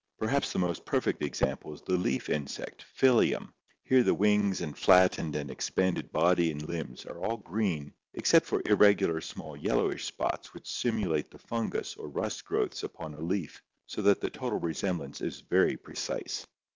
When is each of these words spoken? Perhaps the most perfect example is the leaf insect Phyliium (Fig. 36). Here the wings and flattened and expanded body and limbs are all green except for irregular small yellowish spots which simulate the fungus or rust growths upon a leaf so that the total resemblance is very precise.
Perhaps 0.17 0.51
the 0.51 0.57
most 0.57 0.83
perfect 0.83 1.21
example 1.21 1.75
is 1.75 1.83
the 1.83 1.95
leaf 1.95 2.27
insect 2.27 2.83
Phyliium 2.97 3.21
(Fig. 3.21 3.37
36). 3.37 3.53
Here 3.83 4.01
the 4.01 4.13
wings 4.15 4.61
and 4.61 4.75
flattened 4.75 5.35
and 5.35 5.51
expanded 5.51 6.11
body 6.11 6.49
and 6.49 6.67
limbs 6.67 7.05
are 7.05 7.19
all 7.23 7.37
green 7.37 7.93
except 8.15 8.47
for 8.47 8.63
irregular 8.65 9.21
small 9.21 9.55
yellowish 9.55 10.05
spots 10.05 10.55
which 10.55 10.67
simulate 10.67 11.29
the 11.29 11.37
fungus 11.37 11.95
or 11.97 12.09
rust 12.09 12.45
growths 12.45 12.81
upon 12.81 13.13
a 13.13 13.21
leaf 13.21 13.61
so 13.85 14.01
that 14.01 14.21
the 14.21 14.31
total 14.31 14.59
resemblance 14.59 15.21
is 15.21 15.41
very 15.41 15.77
precise. 15.77 16.47